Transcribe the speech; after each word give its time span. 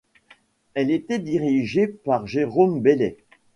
Elle 0.73 0.89
était 0.89 1.19
dirigée 1.19 1.85
par 1.85 2.25
Jérôme 2.25 2.81
Bellay. 2.81 3.17